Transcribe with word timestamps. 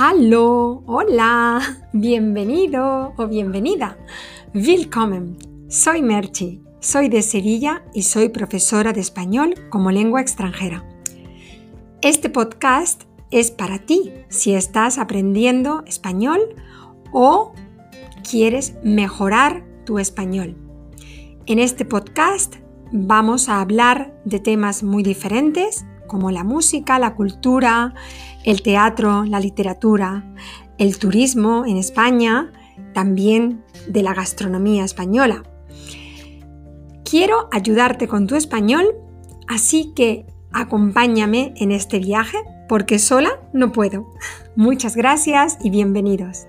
Hallo, 0.00 0.84
hola, 0.86 1.60
bienvenido 1.92 3.14
o 3.16 3.26
bienvenida. 3.26 3.98
Willkommen. 4.54 5.36
Soy 5.68 6.02
Merchi, 6.02 6.62
soy 6.78 7.08
de 7.08 7.20
Sevilla 7.20 7.82
y 7.92 8.02
soy 8.04 8.28
profesora 8.28 8.92
de 8.92 9.00
español 9.00 9.56
como 9.70 9.90
lengua 9.90 10.20
extranjera. 10.20 10.84
Este 12.00 12.30
podcast 12.30 13.06
es 13.32 13.50
para 13.50 13.80
ti 13.80 14.12
si 14.28 14.54
estás 14.54 14.98
aprendiendo 14.98 15.82
español 15.84 16.54
o 17.12 17.52
quieres 18.22 18.74
mejorar 18.84 19.64
tu 19.84 19.98
español. 19.98 20.56
En 21.46 21.58
este 21.58 21.84
podcast 21.84 22.54
vamos 22.92 23.48
a 23.48 23.60
hablar 23.60 24.16
de 24.24 24.38
temas 24.38 24.84
muy 24.84 25.02
diferentes 25.02 25.84
como 26.08 26.32
la 26.32 26.42
música, 26.42 26.98
la 26.98 27.14
cultura, 27.14 27.94
el 28.44 28.62
teatro, 28.62 29.24
la 29.24 29.38
literatura, 29.38 30.24
el 30.78 30.98
turismo 30.98 31.64
en 31.64 31.76
España, 31.76 32.52
también 32.92 33.62
de 33.88 34.02
la 34.02 34.14
gastronomía 34.14 34.84
española. 34.84 35.44
Quiero 37.04 37.48
ayudarte 37.52 38.08
con 38.08 38.26
tu 38.26 38.34
español, 38.34 38.86
así 39.46 39.92
que 39.94 40.26
acompáñame 40.52 41.54
en 41.56 41.70
este 41.72 42.00
viaje 42.00 42.38
porque 42.68 42.98
sola 42.98 43.30
no 43.52 43.72
puedo. 43.72 44.12
Muchas 44.56 44.96
gracias 44.96 45.58
y 45.62 45.70
bienvenidos. 45.70 46.46